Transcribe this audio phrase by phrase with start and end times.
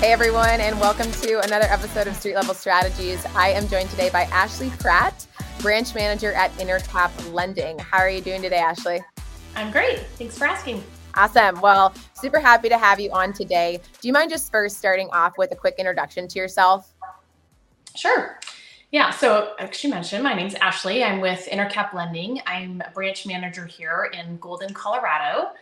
[0.00, 3.24] Hey everyone, and welcome to another episode of Street Level Strategies.
[3.34, 5.26] I am joined today by Ashley Pratt,
[5.60, 7.78] branch manager at Intercap Lending.
[7.78, 9.00] How are you doing today, Ashley?
[9.54, 10.00] I'm great.
[10.18, 10.84] Thanks for asking.
[11.14, 11.62] Awesome.
[11.62, 13.80] Well, super happy to have you on today.
[14.02, 16.92] Do you mind just first starting off with a quick introduction to yourself?
[17.94, 18.38] Sure.
[18.92, 21.04] Yeah, so as you mentioned, my name's Ashley.
[21.04, 22.42] I'm with Intercap Lending.
[22.46, 25.52] I'm a branch manager here in Golden, Colorado.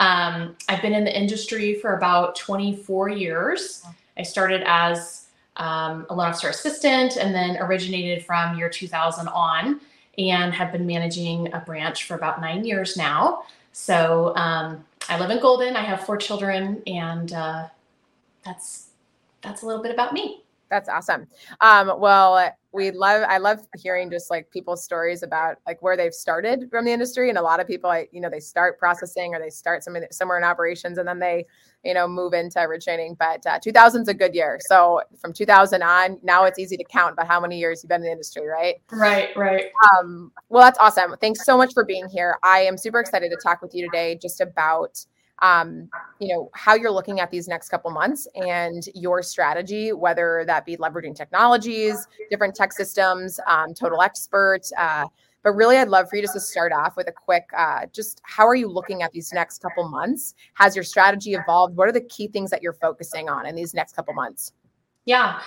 [0.00, 3.84] Um, I've been in the industry for about 24 years.
[4.16, 9.80] I started as um, a loan officer assistant and then originated from year 2000 on
[10.18, 13.44] and have been managing a branch for about nine years now.
[13.72, 15.76] So um, I live in Golden.
[15.76, 17.68] I have four children, and uh,
[18.44, 18.88] that's
[19.40, 20.42] that's a little bit about me.
[20.68, 21.28] That's awesome.
[21.60, 26.12] Um, well, we love i love hearing just like people's stories about like where they've
[26.12, 29.34] started from the industry and a lot of people I, you know they start processing
[29.34, 31.46] or they start something somewhere in operations and then they
[31.84, 34.58] you know move into originating but uh, 2000 is a good year.
[34.68, 38.00] So from 2000 on now it's easy to count about how many years you've been
[38.00, 38.76] in the industry right?
[38.92, 39.66] Right right.
[39.98, 41.14] Um, well that's awesome.
[41.20, 42.38] Thanks so much for being here.
[42.42, 45.04] I am super excited to talk with you today just about
[45.40, 50.44] um, you know how you're looking at these next couple months and your strategy whether
[50.46, 55.04] that be leveraging technologies different tech systems um, total expert uh,
[55.42, 58.20] but really i'd love for you just to start off with a quick uh, just
[58.24, 60.34] how are you looking at these next couple months?
[60.54, 61.76] Has your strategy evolved?
[61.76, 64.52] What are the key things that you're focusing on in these next couple months?
[65.04, 65.40] Yeah.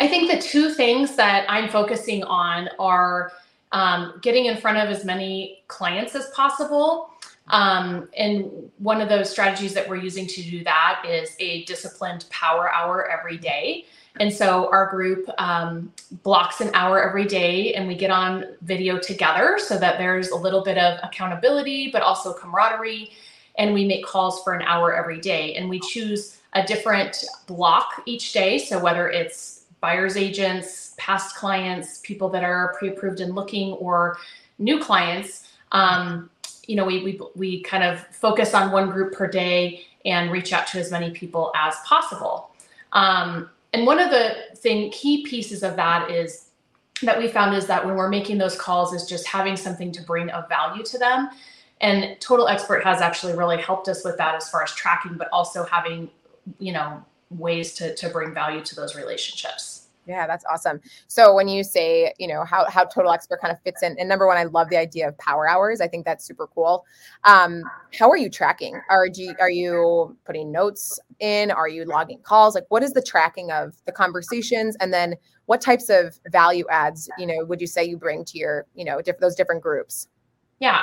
[0.00, 3.32] I think the two things that i'm focusing on are
[3.72, 7.10] um, getting in front of as many clients as possible
[7.48, 12.26] um, and one of those strategies that we're using to do that is a disciplined
[12.30, 13.86] power hour every day.
[14.18, 18.98] And so our group um, blocks an hour every day and we get on video
[18.98, 23.10] together so that there's a little bit of accountability, but also camaraderie.
[23.58, 25.54] And we make calls for an hour every day.
[25.54, 28.58] And we choose a different block each day.
[28.58, 34.18] So whether it's buyer's agents, past clients, people that are pre approved and looking, or
[34.58, 35.52] new clients.
[35.72, 36.30] Um,
[36.66, 40.52] you know, we, we, we kind of focus on one group per day and reach
[40.52, 42.50] out to as many people as possible.
[42.92, 46.46] Um, and one of the thing key pieces of that is
[47.02, 50.02] that we found is that when we're making those calls is just having something to
[50.02, 51.28] bring of value to them.
[51.80, 55.28] And Total Expert has actually really helped us with that as far as tracking, but
[55.30, 56.08] also having,
[56.58, 59.85] you know, ways to, to bring value to those relationships.
[60.06, 60.80] Yeah, that's awesome.
[61.08, 64.08] So when you say, you know, how how Total Expert kind of fits in, and
[64.08, 65.80] number one, I love the idea of power hours.
[65.80, 66.84] I think that's super cool.
[67.24, 67.62] Um,
[67.98, 68.80] how are you tracking?
[68.88, 71.50] Are you are you putting notes in?
[71.50, 72.54] Are you logging calls?
[72.54, 77.08] Like, what is the tracking of the conversations, and then what types of value adds,
[77.18, 80.08] you know, would you say you bring to your, you know, diff- those different groups?
[80.58, 80.82] Yeah.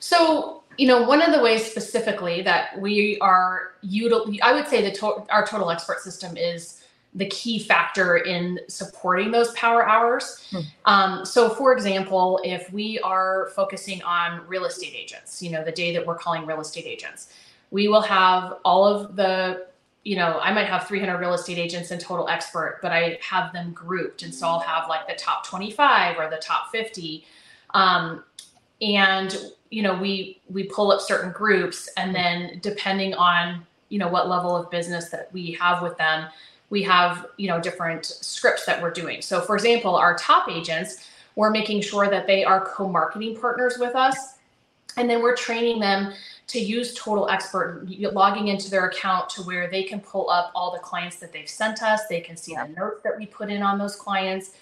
[0.00, 4.80] So you know, one of the ways specifically that we are util- I would say
[4.80, 6.84] the to- our total expert system is
[7.18, 10.46] the key factor in supporting those power hours.
[10.50, 10.60] Hmm.
[10.84, 15.72] Um, so, for example, if we are focusing on real estate agents, you know, the
[15.72, 17.32] day that we're calling real estate agents,
[17.70, 19.66] we will have all of the,
[20.04, 23.52] you know, I might have 300 real estate agents in total expert, but I have
[23.52, 24.22] them grouped.
[24.22, 27.26] And so I'll have like the top 25 or the top 50.
[27.74, 28.22] Um,
[28.80, 29.36] and,
[29.70, 34.28] you know, we, we pull up certain groups and then depending on, you know, what
[34.28, 36.28] level of business that we have with them,
[36.70, 39.22] we have you know different scripts that we're doing.
[39.22, 43.94] So for example our top agents we're making sure that they are co-marketing partners with
[43.94, 44.38] us
[44.96, 46.12] and then we're training them
[46.48, 50.72] to use total expert logging into their account to where they can pull up all
[50.72, 52.06] the clients that they've sent us.
[52.08, 54.52] They can see the notes that we put in on those clients.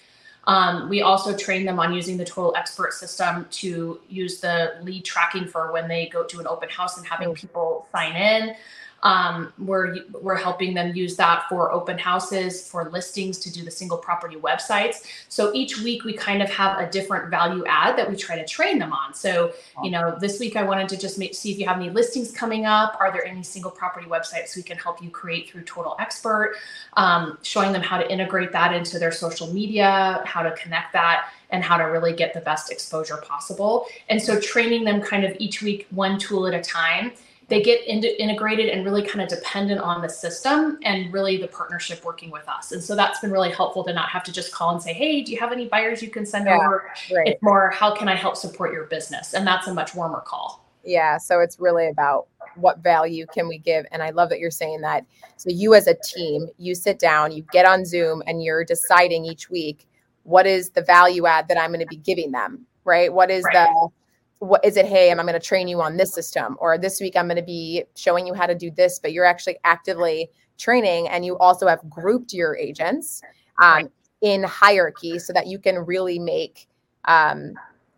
[0.45, 5.03] Um, we also train them on using the total expert system to use the lead
[5.03, 8.55] tracking for when they go to an open house and having people sign in
[9.03, 13.71] um, we're we're helping them use that for open houses, for listings, to do the
[13.71, 15.05] single property websites.
[15.29, 18.45] So each week we kind of have a different value add that we try to
[18.45, 19.13] train them on.
[19.13, 19.53] So
[19.83, 22.31] you know, this week I wanted to just make, see if you have any listings
[22.31, 22.97] coming up.
[22.99, 26.55] Are there any single property websites we can help you create through Total Expert?
[26.93, 31.29] Um, showing them how to integrate that into their social media, how to connect that
[31.49, 33.85] and how to really get the best exposure possible.
[34.09, 37.11] And so training them kind of each week, one tool at a time
[37.49, 41.47] they get into, integrated and really kind of dependent on the system and really the
[41.47, 42.73] partnership working with us.
[42.73, 45.21] And so that's been really helpful to not have to just call and say, hey,
[45.21, 46.91] do you have any buyers you can send yeah, over?
[47.13, 47.27] Right.
[47.27, 49.33] It's more, how can I help support your business?
[49.33, 50.65] And that's a much warmer call.
[50.83, 51.17] Yeah.
[51.17, 53.85] So it's really about what value can we give?
[53.91, 55.05] And I love that you're saying that.
[55.37, 59.23] So you as a team, you sit down, you get on Zoom, and you're deciding
[59.25, 59.87] each week
[60.23, 63.13] what is the value add that I'm going to be giving them, right?
[63.13, 63.69] What is right.
[63.69, 63.89] the
[64.39, 67.15] what is it hey i'm, going to train you on this system or this week
[67.15, 71.07] i'm going to be showing you how to do this but you're actually actively training
[71.09, 73.21] and you also have grouped your agents
[73.61, 73.89] um,
[74.21, 76.67] in hierarchy so that you can really make
[77.05, 77.53] um,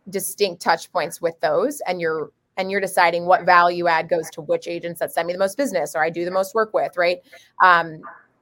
[0.09, 4.41] distinct touch points with those and you're and you're deciding what value add goes to
[4.41, 6.97] which agents that send me the most business or I do the most work with,
[6.97, 7.19] right?
[7.63, 8.01] Um,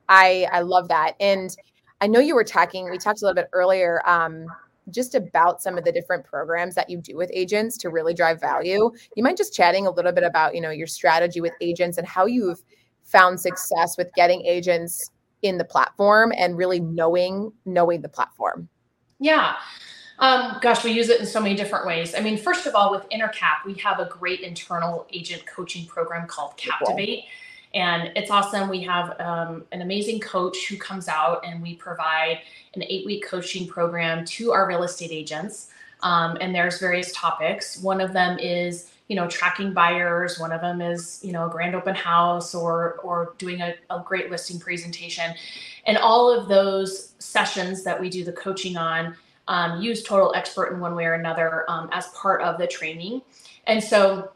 [0.09, 1.13] I I love that.
[1.19, 1.55] And
[2.01, 4.47] I know you were talking, we talked a little bit earlier um,
[4.89, 8.39] just about some of the different programs that you do with agents to really drive
[8.39, 8.91] value.
[9.15, 12.07] You mind just chatting a little bit about, you know, your strategy with agents and
[12.07, 12.61] how you've
[13.03, 15.11] found success with getting agents
[15.41, 18.69] in the platform and really knowing knowing the platform?
[19.19, 19.55] Yeah.
[20.19, 22.15] Um, gosh, we use it in so many different ways.
[22.15, 26.27] I mean, first of all, with Intercap, we have a great internal agent coaching program
[26.27, 27.25] called Captivate.
[27.73, 28.69] And it's awesome.
[28.69, 32.39] We have um, an amazing coach who comes out and we provide
[32.75, 35.69] an eight week coaching program to our real estate agents.
[36.01, 37.79] Um, and there's various topics.
[37.81, 40.39] One of them is, you know, tracking buyers.
[40.39, 44.03] One of them is, you know, a grand open house or or doing a, a
[44.05, 45.33] great listing presentation.
[45.85, 49.15] And all of those sessions that we do the coaching on
[49.47, 53.21] um, use Total Expert in one way or another um, as part of the training.
[53.65, 54.31] And so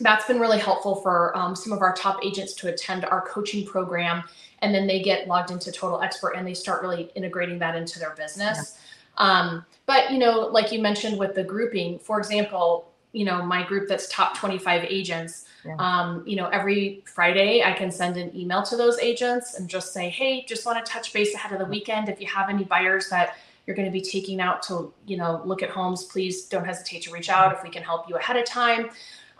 [0.00, 3.66] that's been really helpful for um, some of our top agents to attend our coaching
[3.66, 4.24] program.
[4.60, 7.98] And then they get logged into Total Expert and they start really integrating that into
[7.98, 8.78] their business.
[9.18, 9.24] Yeah.
[9.24, 13.64] Um, but, you know, like you mentioned with the grouping, for example, you know, my
[13.64, 15.76] group that's top 25 agents, yeah.
[15.78, 19.92] um, you know, every Friday I can send an email to those agents and just
[19.92, 22.08] say, hey, just want to touch base ahead of the weekend.
[22.08, 23.36] If you have any buyers that
[23.68, 27.02] you're going to be taking out to you know look at homes please don't hesitate
[27.02, 28.88] to reach out if we can help you ahead of time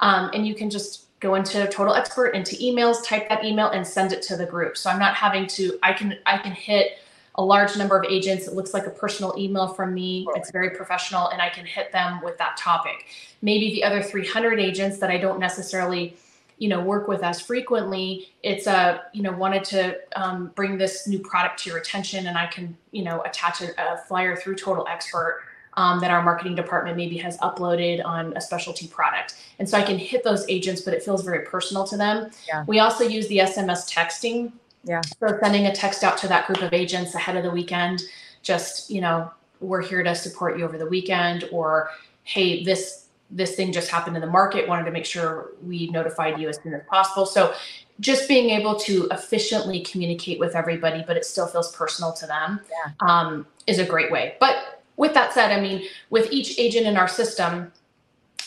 [0.01, 3.87] um, and you can just go into total expert into emails type that email and
[3.87, 4.77] send it to the group.
[4.77, 6.99] So i'm not having to i can i can hit
[7.35, 8.49] a large number of agents.
[8.49, 10.27] It looks like a personal email from me.
[10.35, 13.07] It's very professional and i can hit them with that topic.
[13.43, 16.17] Maybe the other 300 agents that i don't necessarily
[16.59, 21.07] you know work with us frequently it's a you know wanted to um, bring this
[21.07, 24.57] new product to your attention and i can you know attach a, a flyer through
[24.57, 25.43] total expert
[25.79, 29.37] um, that our marketing department maybe has uploaded on a specialty product.
[29.61, 32.31] And so i can hit those agents but it feels very personal to them.
[32.49, 32.65] Yeah.
[32.67, 34.53] we also use the sms texting.
[34.85, 35.01] Yeah.
[35.21, 38.03] So sending a text out to that group of agents ahead of the weekend
[38.43, 39.31] just you know
[39.61, 41.91] we're here to support you over the weekend or
[42.25, 46.41] hey this this thing just happened in the market wanted to make sure we notified
[46.41, 47.27] you as soon as possible.
[47.27, 47.53] So
[48.01, 52.61] just being able to efficiently communicate with everybody but it still feels personal to them
[52.71, 52.93] yeah.
[53.01, 54.37] um, is a great way.
[54.41, 57.73] But with that said i mean with each agent in our system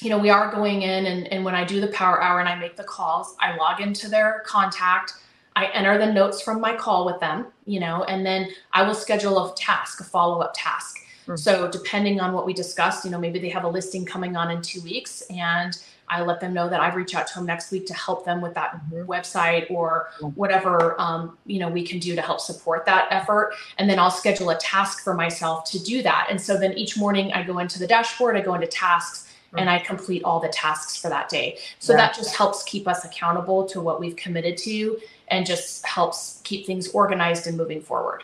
[0.02, 2.48] you know we are going in and, and when i do the power hour and
[2.48, 5.14] i make the calls i log into their contact
[5.56, 8.94] i enter the notes from my call with them you know and then i will
[8.94, 10.98] schedule a task a follow-up task
[11.32, 11.36] Mm-hmm.
[11.38, 14.52] So depending on what we discussed, you know, maybe they have a listing coming on
[14.52, 15.78] in two weeks and
[16.12, 18.42] I let them know that I reach out to them next week to help them
[18.42, 19.10] with that mm-hmm.
[19.10, 23.54] website or whatever um, you know we can do to help support that effort.
[23.78, 26.28] And then I'll schedule a task for myself to do that.
[26.30, 29.70] And so then each morning I go into the dashboard, I go into tasks, and
[29.70, 31.58] I complete all the tasks for that day.
[31.80, 36.42] So that just helps keep us accountable to what we've committed to and just helps
[36.44, 38.24] keep things organized and moving forward.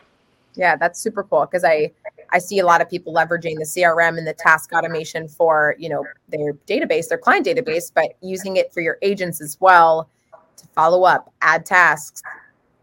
[0.56, 1.92] Yeah, that's super cool because I
[2.32, 5.90] I see a lot of people leveraging the CRM and the task automation for, you
[5.90, 10.10] know, their database, their client database, but using it for your agents as well
[10.58, 12.22] to follow up, add tasks.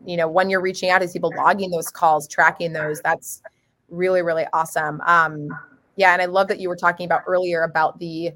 [0.05, 3.43] You know, when you're reaching out to people, logging those calls, tracking those, that's
[3.89, 5.01] really, really awesome.
[5.03, 5.49] Um,
[5.97, 8.33] yeah, and I love that you were talking about earlier about the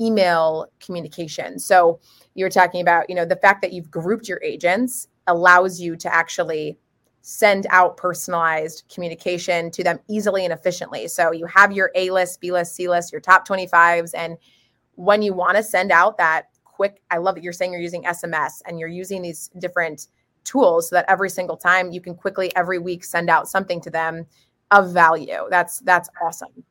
[0.00, 1.58] email communication.
[1.58, 2.00] So
[2.34, 5.96] you were talking about, you know, the fact that you've grouped your agents allows you
[5.96, 6.76] to actually
[7.22, 11.06] send out personalized communication to them easily and efficiently.
[11.08, 14.10] So you have your A list, B list, C list, your top 25s.
[14.14, 14.36] And
[14.96, 18.02] when you want to send out that quick, I love that you're saying you're using
[18.02, 20.08] SMS and you're using these different
[20.42, 23.90] tools so that every single time you can quickly every week send out something to
[23.90, 24.26] them
[24.72, 25.46] of value.
[25.48, 26.64] That's that's awesome.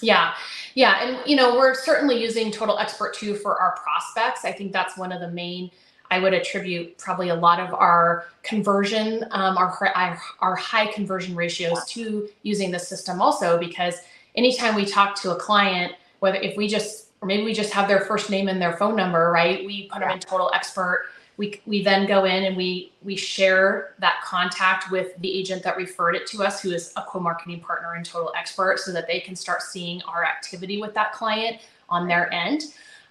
[0.00, 0.34] Yeah.
[0.74, 1.02] Yeah.
[1.02, 4.44] And you know, we're certainly using Total Expert 2 for our prospects.
[4.44, 5.70] I think that's one of the main
[6.10, 11.34] I would attribute probably a lot of our conversion, um, our, our, our high conversion
[11.34, 13.96] ratios to using the system also because
[14.34, 17.88] anytime we talk to a client, whether if we just or maybe we just have
[17.88, 19.64] their first name and their phone number, right?
[19.64, 21.06] We put them in total expert.
[21.38, 25.76] We, we then go in and we we share that contact with the agent that
[25.76, 29.20] referred it to us, who is a co-marketing partner in Total Expert, so that they
[29.20, 32.62] can start seeing our activity with that client on their end.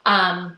[0.06, 0.58] Um,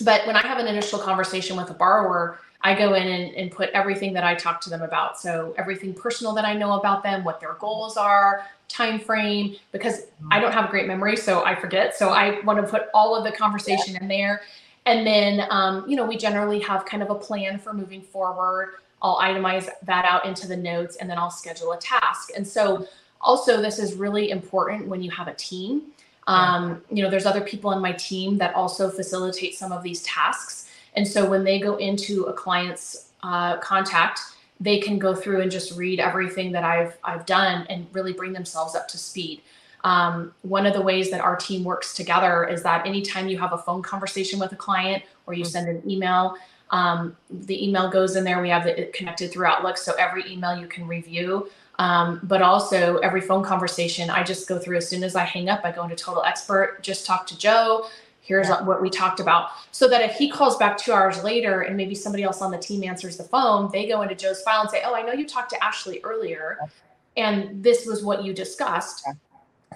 [0.00, 3.50] but when I have an initial conversation with a borrower, I go in and, and,
[3.50, 5.20] put everything that I talk to them about.
[5.20, 10.06] So everything personal that I know about them, what their goals are, time frame, because
[10.30, 11.96] I don't have a great memory, so I forget.
[11.96, 14.42] So I want to put all of the conversation in there.
[14.86, 18.74] And then, um, you know, we generally have kind of a plan for moving forward.
[19.02, 22.30] I'll itemize that out into the notes and then I'll schedule a task.
[22.34, 22.86] And so,
[23.20, 25.82] also, this is really important when you have a team.
[26.26, 30.02] Um, you know, there's other people on my team that also facilitate some of these
[30.02, 30.68] tasks.
[30.94, 34.20] And so, when they go into a client's uh, contact,
[34.60, 38.32] they can go through and just read everything that I've I've done and really bring
[38.32, 39.42] themselves up to speed.
[39.84, 43.52] Um, one of the ways that our team works together is that anytime you have
[43.52, 46.36] a phone conversation with a client or you send an email,
[46.70, 48.42] um, the email goes in there.
[48.42, 51.50] We have it connected through Outlook, so every email you can review.
[51.78, 55.48] Um, but also every phone conversation, I just go through as soon as I hang
[55.48, 55.60] up.
[55.64, 57.86] I go into Total Expert, just talk to Joe.
[58.20, 58.62] Here's yeah.
[58.62, 61.94] what we talked about, so that if he calls back two hours later and maybe
[61.94, 64.82] somebody else on the team answers the phone, they go into Joe's file and say,
[64.84, 66.58] "Oh, I know you talked to Ashley earlier,
[67.16, 69.12] and this was what you discussed." Yeah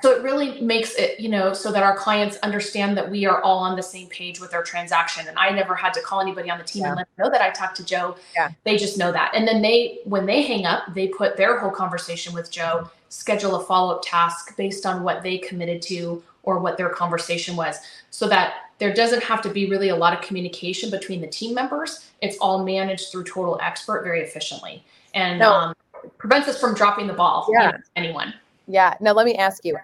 [0.02, 3.42] so it really makes it you know so that our clients understand that we are
[3.42, 6.50] all on the same page with their transaction and i never had to call anybody
[6.50, 6.88] on the team yeah.
[6.88, 8.50] and let them know that i talked to joe yeah.
[8.64, 11.70] they just know that and then they when they hang up they put their whole
[11.70, 16.78] conversation with joe schedule a follow-up task based on what they committed to or what
[16.78, 17.78] their conversation was
[18.10, 21.54] so that there doesn't have to be really a lot of communication between the team
[21.54, 24.82] members it's all managed through total expert very efficiently
[25.14, 25.52] and no.
[25.52, 25.74] um,
[26.16, 27.76] prevents us from dropping the ball yeah.
[27.96, 28.32] Anyone
[28.70, 28.94] yeah.
[29.00, 29.76] Now let me ask you,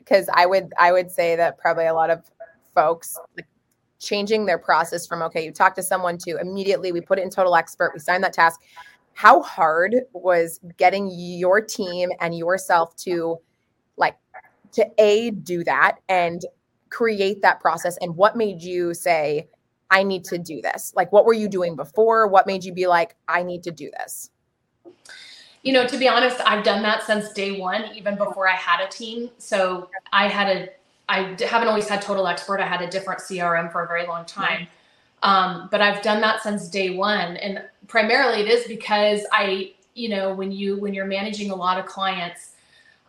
[0.00, 2.30] because I would I would say that probably a lot of
[2.74, 3.46] folks like
[3.98, 7.30] changing their process from okay, you talk to someone to immediately we put it in
[7.30, 8.60] total expert, we sign that task.
[9.14, 13.38] How hard was getting your team and yourself to
[13.96, 14.16] like
[14.72, 16.42] to a do that and
[16.90, 19.48] create that process and what made you say
[19.90, 20.92] I need to do this?
[20.96, 22.26] Like what were you doing before?
[22.26, 24.30] What made you be like I need to do this?
[25.66, 28.80] You know, to be honest, I've done that since day one, even before I had
[28.80, 29.30] a team.
[29.38, 30.68] So I had a,
[31.08, 32.60] I haven't always had Total Expert.
[32.60, 34.68] I had a different CRM for a very long time.
[35.24, 37.36] Um, but I've done that since day one.
[37.38, 41.80] And primarily it is because I, you know, when you, when you're managing a lot
[41.80, 42.52] of clients,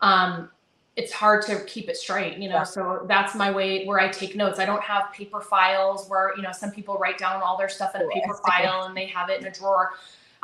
[0.02, 0.50] um,
[0.96, 2.56] it's hard to keep it straight, you know.
[2.56, 2.64] Yeah.
[2.64, 4.58] So that's my way where I take notes.
[4.58, 7.94] I don't have paper files where, you know, some people write down all their stuff
[7.94, 9.92] in a paper file and they have it in a drawer.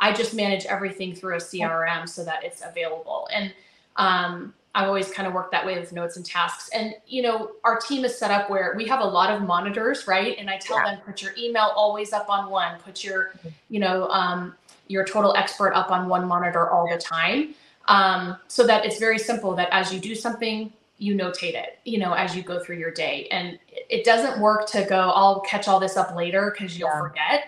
[0.00, 3.28] I just manage everything through a CRM so that it's available.
[3.32, 3.52] And
[3.96, 6.68] um, I've always kind of worked that way with notes and tasks.
[6.70, 10.06] And you know, our team is set up where we have a lot of monitors,
[10.08, 10.36] right?
[10.38, 10.96] And I tell yeah.
[10.96, 13.32] them put your email always up on one, put your,
[13.68, 14.54] you know, um,
[14.88, 17.54] your total expert up on one monitor all the time,
[17.88, 19.54] um, so that it's very simple.
[19.54, 22.90] That as you do something, you notate it, you know, as you go through your
[22.90, 23.28] day.
[23.30, 23.58] And
[23.88, 27.00] it doesn't work to go, I'll catch all this up later because you'll yeah.
[27.00, 27.44] forget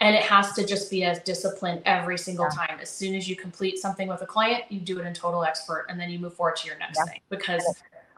[0.00, 2.66] and it has to just be as disciplined every single yeah.
[2.66, 5.44] time as soon as you complete something with a client you do it in total
[5.44, 7.12] expert and then you move forward to your next yeah.
[7.12, 7.64] thing because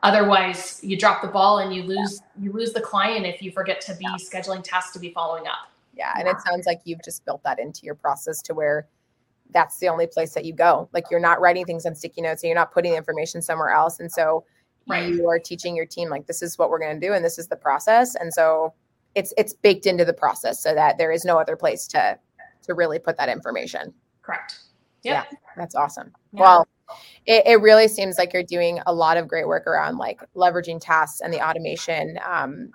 [0.03, 2.45] otherwise you drop the ball and you lose yeah.
[2.45, 5.71] you lose the client if you forget to be scheduling tasks to be following up
[5.95, 8.87] yeah and it sounds like you've just built that into your process to where
[9.51, 12.43] that's the only place that you go like you're not writing things on sticky notes
[12.43, 14.45] and you're not putting the information somewhere else and so
[14.87, 15.13] right.
[15.13, 17.39] you are teaching your team like this is what we're going to do and this
[17.39, 18.73] is the process and so
[19.15, 22.19] it's it's baked into the process so that there is no other place to
[22.63, 23.93] to really put that information.
[24.23, 24.59] Correct.
[25.03, 25.27] Yep.
[25.31, 26.13] Yeah, that's awesome.
[26.33, 26.41] Yeah.
[26.41, 26.69] Well,
[27.27, 30.81] it, it, really seems like you're doing a lot of great work around like leveraging
[30.81, 32.71] tasks and the automation um,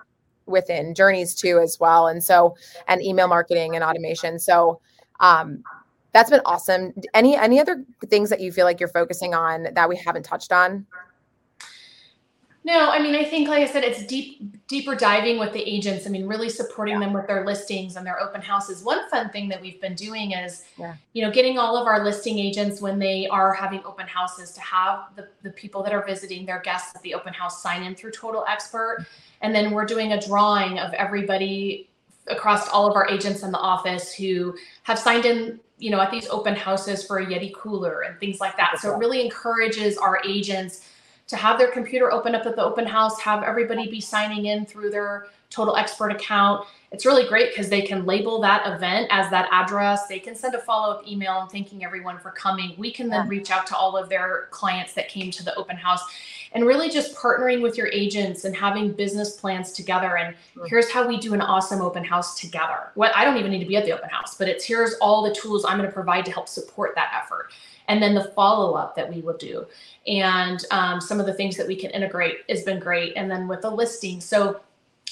[0.46, 2.56] within journeys too as well and so
[2.88, 4.82] and email marketing and automation so
[5.20, 5.64] um,
[6.12, 9.88] that's been awesome any any other things that you feel like you're focusing on that
[9.88, 10.86] we haven't touched on
[12.66, 16.06] no, I mean, I think, like I said, it's deep, deeper diving with the agents.
[16.06, 17.00] I mean, really supporting yeah.
[17.00, 18.84] them with their listings and their open houses.
[18.84, 20.96] One fun thing that we've been doing is, yeah.
[21.14, 24.62] you know, getting all of our listing agents when they are having open houses to
[24.62, 27.96] have the, the people that are visiting their guests at the open house sign in
[27.96, 29.06] through Total Expert.
[29.42, 31.90] And then we're doing a drawing of everybody
[32.28, 36.12] across all of our agents in the office who have signed in you know at
[36.12, 39.98] these open houses for a yeti cooler and things like that so it really encourages
[39.98, 40.88] our agents
[41.30, 44.66] to have their computer open up at the open house, have everybody be signing in
[44.66, 46.68] through their Total Expert account.
[46.92, 50.08] It's really great because they can label that event as that address.
[50.08, 52.74] They can send a follow up email and thanking everyone for coming.
[52.78, 55.76] We can then reach out to all of their clients that came to the open
[55.76, 56.02] house
[56.54, 60.18] and really just partnering with your agents and having business plans together.
[60.18, 60.68] And mm.
[60.68, 62.92] here's how we do an awesome open house together.
[62.96, 65.22] What I don't even need to be at the open house, but it's here's all
[65.24, 67.52] the tools I'm going to provide to help support that effort
[67.90, 69.66] and then the follow up that we will do
[70.08, 73.48] and um, some of the things that we can integrate has been great and then
[73.48, 74.62] with the listing so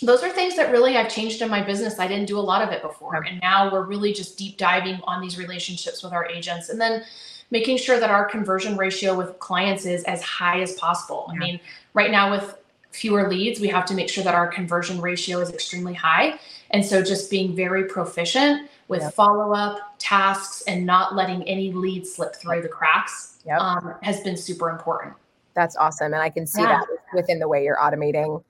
[0.01, 1.97] those are things that really I've changed in my business.
[1.97, 3.15] I didn't do a lot of it before.
[3.23, 7.03] And now we're really just deep diving on these relationships with our agents and then
[7.49, 11.27] making sure that our conversion ratio with clients is as high as possible.
[11.29, 11.35] Yeah.
[11.35, 11.59] I mean,
[11.93, 12.57] right now with
[12.91, 16.39] fewer leads, we have to make sure that our conversion ratio is extremely high.
[16.71, 19.13] And so just being very proficient with yep.
[19.13, 23.59] follow up tasks and not letting any lead slip through the cracks yep.
[23.59, 25.13] um, has been super important.
[25.55, 26.13] That's awesome.
[26.13, 26.79] And I can see yeah.
[26.79, 28.43] that within the way you're automating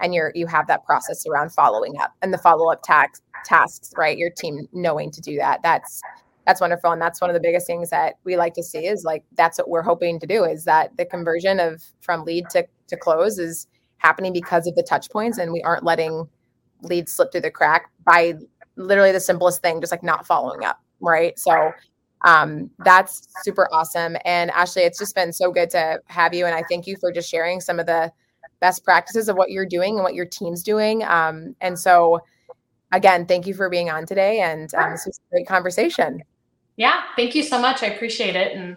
[0.00, 4.16] and you're you have that process around following up and the follow-up tax, tasks, right?
[4.16, 5.60] Your team knowing to do that.
[5.62, 6.02] That's
[6.46, 6.92] that's wonderful.
[6.92, 9.58] And that's one of the biggest things that we like to see is like that's
[9.58, 13.38] what we're hoping to do is that the conversion of from lead to, to close
[13.38, 13.66] is
[13.98, 16.28] happening because of the touch points and we aren't letting
[16.82, 18.34] leads slip through the crack by
[18.76, 20.80] literally the simplest thing, just like not following up.
[21.00, 21.38] Right.
[21.38, 21.72] So
[22.24, 24.16] um, that's super awesome.
[24.24, 26.46] And Ashley, it's just been so good to have you.
[26.46, 28.10] And I thank you for just sharing some of the
[28.60, 31.04] best practices of what you're doing and what your team's doing.
[31.04, 32.20] Um, and so,
[32.92, 34.40] again, thank you for being on today.
[34.40, 36.22] And um, this was a great conversation.
[36.76, 37.82] Yeah, thank you so much.
[37.82, 38.56] I appreciate it.
[38.56, 38.76] And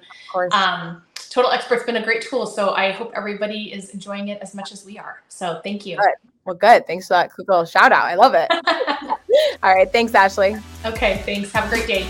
[0.51, 2.45] um, Total Expert's been a great tool.
[2.45, 5.23] So I hope everybody is enjoying it as much as we are.
[5.29, 5.97] So thank you.
[6.47, 6.87] Well, good.
[6.87, 8.05] Thanks for that little shout out.
[8.05, 8.49] I love it.
[9.61, 9.91] All right.
[9.91, 10.55] Thanks, Ashley.
[10.85, 11.21] Okay.
[11.25, 11.51] Thanks.
[11.51, 12.07] Have a great day.